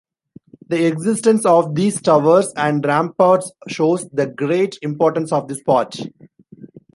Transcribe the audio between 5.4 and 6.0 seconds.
this part.